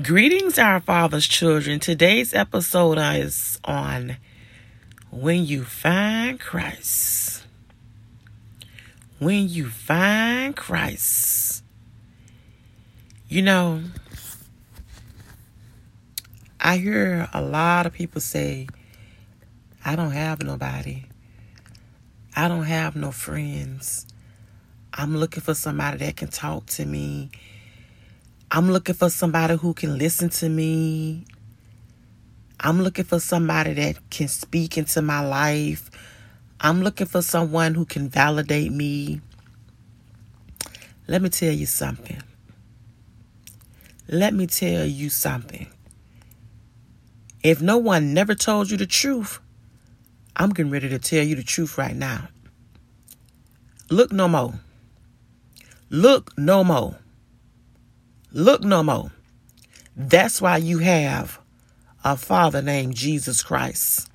[0.00, 1.78] Greetings, our Father's children.
[1.78, 4.16] Today's episode is on
[5.10, 7.44] When You Find Christ.
[9.18, 11.62] When you find Christ.
[13.28, 13.82] You know,
[16.58, 18.68] I hear a lot of people say,
[19.84, 21.04] I don't have nobody.
[22.34, 24.06] I don't have no friends.
[24.94, 27.30] I'm looking for somebody that can talk to me
[28.54, 31.24] I'm looking for somebody who can listen to me.
[32.60, 35.90] I'm looking for somebody that can speak into my life.
[36.60, 39.22] I'm looking for someone who can validate me.
[41.08, 42.22] Let me tell you something.
[44.06, 45.66] Let me tell you something.
[47.42, 49.40] If no one never told you the truth,
[50.36, 52.28] I'm getting ready to tell you the truth right now.
[53.88, 54.52] Look no more.
[55.88, 56.98] Look no more.
[58.32, 59.12] Look no more.
[59.94, 61.38] That's why you have
[62.02, 64.10] a father named Jesus Christ.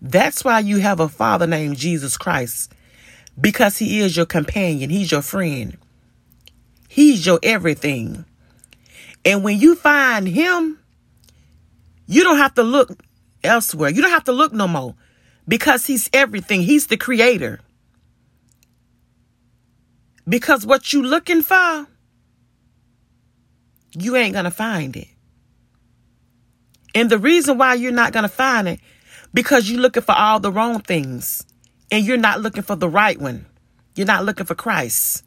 [0.00, 2.72] That's why you have a father named Jesus Christ.
[3.40, 5.78] Because he is your companion, he's your friend,
[6.88, 8.24] he's your everything.
[9.24, 10.78] And when you find him,
[12.06, 12.98] you don't have to look
[13.44, 13.90] elsewhere.
[13.90, 14.94] You don't have to look no more
[15.46, 16.62] because he's everything.
[16.62, 17.60] He's the creator.
[20.28, 21.86] Because what you looking for
[23.92, 25.08] you ain't going to find it.
[26.94, 28.80] And the reason why you're not going to find it,
[29.32, 31.44] because you're looking for all the wrong things
[31.90, 33.46] and you're not looking for the right one.
[33.94, 35.24] You're not looking for Christ.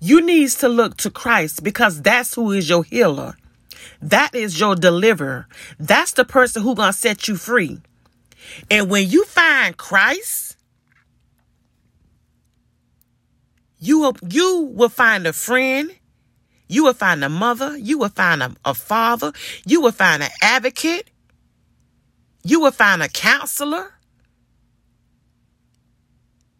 [0.00, 3.36] You needs to look to Christ because that's who is your healer.
[4.02, 5.48] That is your deliverer.
[5.78, 7.80] That's the person who going to set you free.
[8.70, 10.56] And when you find Christ,
[13.78, 15.90] you will, you will find a friend
[16.74, 17.78] you will find a mother.
[17.78, 19.32] You will find a, a father.
[19.64, 21.08] You will find an advocate.
[22.42, 23.94] You will find a counselor.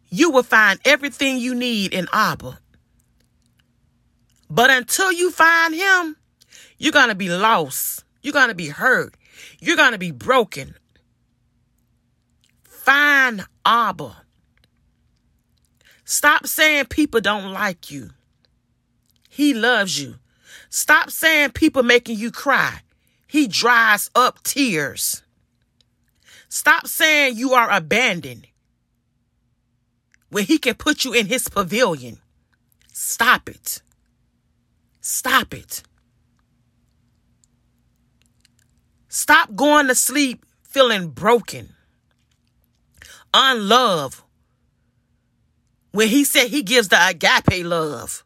[0.09, 2.59] You will find everything you need in Abba.
[4.49, 6.15] But until you find him,
[6.77, 8.05] you're going to be lost.
[8.21, 9.17] You're going to be hurt.
[9.59, 10.75] You're going to be broken.
[12.63, 14.15] Find Abba.
[16.05, 18.11] Stop saying people don't like you.
[19.35, 20.15] He loves you.
[20.69, 22.79] Stop saying people making you cry.
[23.27, 25.23] He dries up tears.
[26.47, 28.47] Stop saying you are abandoned
[30.29, 32.19] when he can put you in his pavilion.
[32.93, 33.81] Stop it.
[35.01, 35.83] Stop it.
[39.09, 41.75] Stop going to sleep feeling broken,
[43.33, 44.21] unloved.
[45.91, 48.24] When he said he gives the agape love.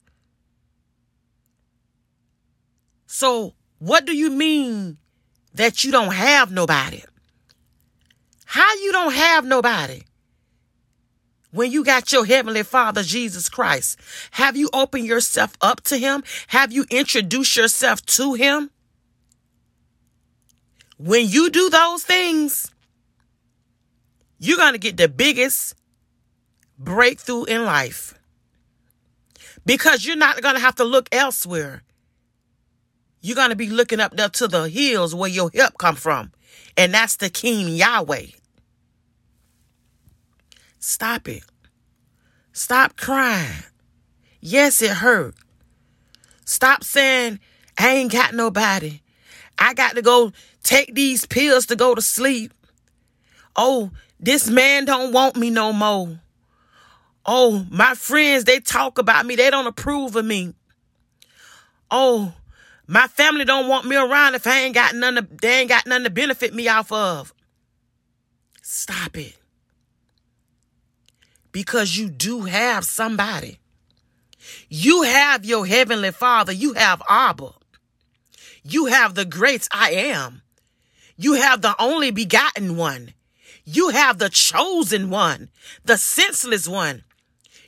[3.19, 4.97] So, what do you mean
[5.53, 7.03] that you don't have nobody?
[8.45, 10.03] How you don't have nobody?
[11.51, 13.99] When you got your heavenly father, Jesus Christ,
[14.31, 16.23] have you opened yourself up to him?
[16.47, 18.71] Have you introduced yourself to him?
[20.97, 22.71] When you do those things,
[24.39, 25.75] you're going to get the biggest
[26.77, 28.17] breakthrough in life
[29.65, 31.83] because you're not going to have to look elsewhere.
[33.21, 36.31] You're going to be looking up there to the hills where your help come from.
[36.77, 38.27] And that's the King Yahweh.
[40.79, 41.43] Stop it.
[42.53, 43.63] Stop crying.
[44.39, 45.35] Yes, it hurt.
[46.45, 47.39] Stop saying,
[47.77, 49.01] I ain't got nobody.
[49.57, 50.31] I got to go
[50.63, 52.53] take these pills to go to sleep.
[53.55, 56.19] Oh, this man don't want me no more.
[57.25, 59.35] Oh, my friends, they talk about me.
[59.35, 60.53] They don't approve of me.
[61.91, 62.33] Oh,
[62.89, 65.85] my family don't want me around if I ain't got none to, they ain't got
[65.85, 67.35] nothing to benefit me off of.
[68.63, 69.37] Stop it.
[71.51, 73.59] Because you do have somebody.
[74.69, 76.51] You have your heavenly father.
[76.51, 77.51] You have Abba.
[78.63, 80.41] You have the great I am.
[81.15, 83.13] You have the only begotten one.
[83.65, 85.49] You have the chosen one,
[85.85, 87.03] the senseless one.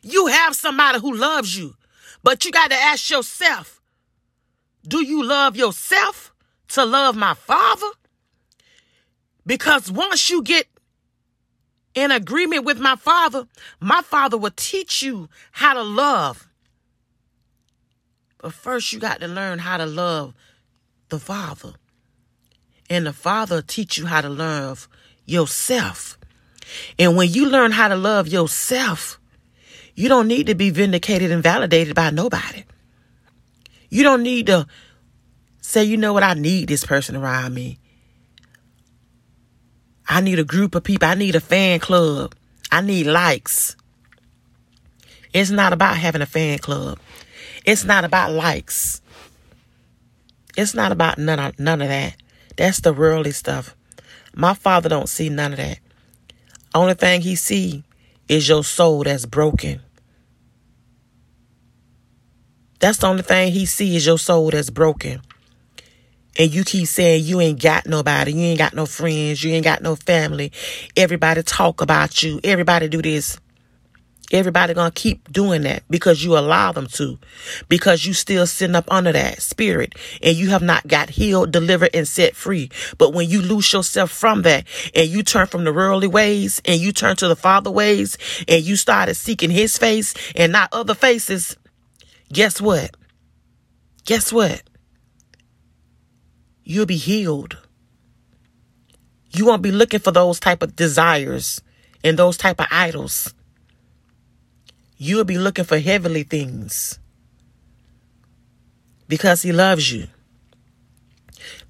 [0.01, 1.75] You have somebody who loves you.
[2.23, 3.80] But you got to ask yourself,
[4.87, 6.33] do you love yourself
[6.69, 7.87] to love my Father?
[9.45, 10.67] Because once you get
[11.93, 13.47] in agreement with my Father,
[13.79, 16.47] my Father will teach you how to love.
[18.39, 20.33] But first, you got to learn how to love
[21.09, 21.73] the Father.
[22.89, 24.89] And the Father teach you how to love
[25.25, 26.17] yourself.
[26.97, 29.19] And when you learn how to love yourself,
[29.95, 32.63] you don't need to be vindicated and validated by nobody.
[33.91, 34.65] You don't need to
[35.61, 36.23] Say, you know what?
[36.23, 37.79] I need this person around me.
[40.07, 41.07] I need a group of people.
[41.07, 42.35] I need a fan club.
[42.71, 43.77] I need likes.
[45.33, 46.99] It's not about having a fan club.
[47.63, 49.01] It's not about likes.
[50.57, 52.17] It's not about none of, none of that.
[52.57, 53.75] That's the worldly stuff.
[54.35, 55.79] My father don't see none of that.
[56.73, 57.83] Only thing he see
[58.27, 59.79] is your soul that's broken.
[62.81, 65.21] That's the only thing he sees is your soul that's broken.
[66.37, 69.63] And you keep saying you ain't got nobody, you ain't got no friends, you ain't
[69.63, 70.51] got no family.
[70.97, 72.39] Everybody talk about you.
[72.43, 73.39] Everybody do this.
[74.31, 77.19] Everybody gonna keep doing that because you allow them to,
[77.67, 79.93] because you still sitting up under that spirit
[80.23, 82.71] and you have not got healed, delivered, and set free.
[82.97, 86.79] But when you lose yourself from that and you turn from the worldly ways and
[86.79, 88.17] you turn to the Father ways
[88.47, 91.57] and you started seeking His face and not other faces,
[92.31, 92.95] guess what?
[94.05, 94.61] Guess what?
[96.63, 97.57] You'll be healed.
[99.33, 101.61] You won't be looking for those type of desires
[102.03, 103.33] and those type of idols
[105.01, 106.99] you'll be looking for heavenly things
[109.07, 110.05] because he loves you.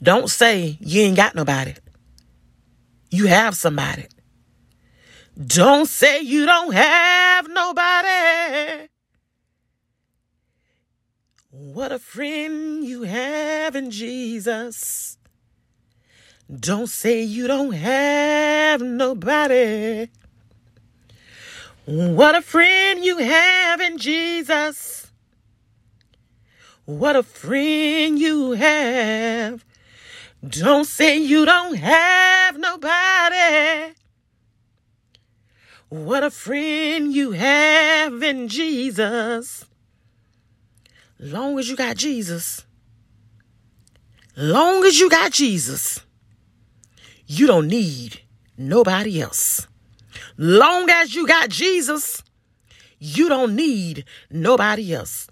[0.03, 1.73] Don't say you ain't got nobody.
[3.09, 4.07] You have somebody.
[5.37, 8.89] Don't say you don't have nobody.
[11.61, 15.19] What a friend you have in Jesus.
[16.49, 20.09] Don't say you don't have nobody.
[21.85, 25.11] What a friend you have in Jesus.
[26.85, 29.63] What a friend you have.
[30.43, 33.93] Don't say you don't have nobody.
[35.89, 39.65] What a friend you have in Jesus.
[41.21, 42.65] Long as you got Jesus.
[44.35, 46.01] Long as you got Jesus.
[47.27, 48.21] You don't need
[48.57, 49.67] nobody else.
[50.35, 52.23] Long as you got Jesus,
[52.97, 55.27] you don't need nobody else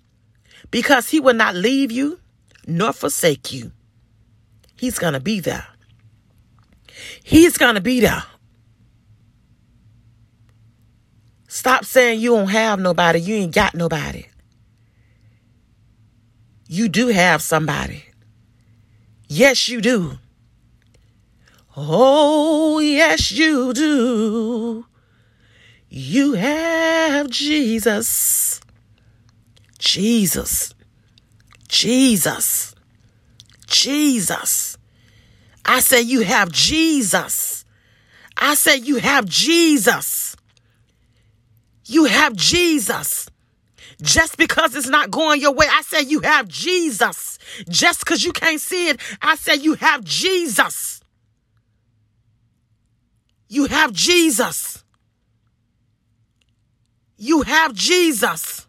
[0.70, 2.20] because he will not leave you
[2.68, 3.72] nor forsake you.
[4.76, 5.66] He's going to be there.
[7.24, 8.24] He's going to be there.
[11.48, 13.20] Stop saying you don't have nobody.
[13.20, 14.29] You ain't got nobody.
[16.72, 18.04] You do have somebody.
[19.28, 20.20] Yes, you do.
[21.76, 24.86] Oh, yes, you do.
[25.90, 28.62] You have Jesus.
[29.80, 30.76] Jesus.
[31.68, 32.76] Jesus.
[33.66, 34.78] Jesus.
[35.66, 37.66] I say you have Jesus.
[38.38, 40.36] I say you have Jesus.
[41.86, 43.28] You have Jesus.
[44.02, 47.38] Just because it's not going your way, I say you have Jesus.
[47.68, 51.02] Just because you can't see it, I say you have Jesus.
[53.50, 54.84] You have Jesus.
[57.18, 58.68] You have Jesus.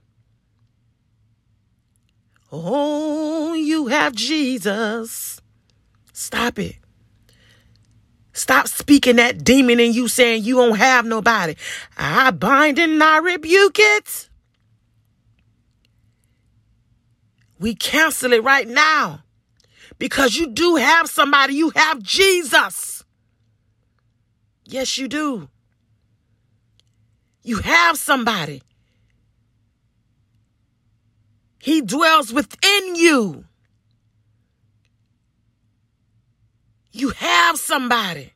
[2.50, 5.40] Oh, you have Jesus.
[6.12, 6.76] Stop it.
[8.32, 11.54] Stop speaking that demon in you saying you don't have nobody.
[11.96, 14.29] I bind and I rebuke it.
[17.60, 19.22] We cancel it right now
[19.98, 21.54] because you do have somebody.
[21.54, 23.04] You have Jesus.
[24.64, 25.50] Yes, you do.
[27.42, 28.62] You have somebody.
[31.58, 33.44] He dwells within you.
[36.92, 38.32] You have somebody.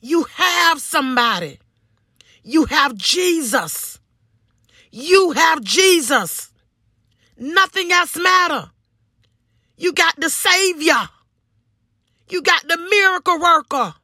[0.00, 1.58] You have somebody.
[2.42, 3.98] You have Jesus.
[4.90, 6.52] You have Jesus.
[7.38, 8.70] Nothing else matter.
[9.76, 11.08] You got the Savior.
[12.28, 13.94] You got the miracle worker.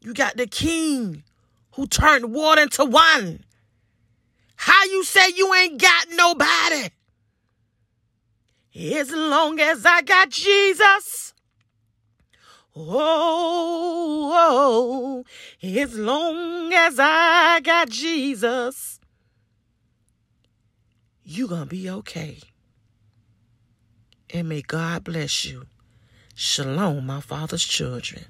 [0.00, 1.24] You got the king
[1.72, 3.44] who turned water into wine.
[4.56, 6.90] How you say you ain't got nobody?
[8.74, 11.34] As long as I got Jesus.
[12.78, 15.24] Oh, oh,
[15.62, 15.66] oh.
[15.66, 18.95] as long as I got Jesus,
[21.28, 22.38] you gonna be okay.
[24.32, 25.66] And may God bless you.
[26.36, 28.26] Shalom, my father's children.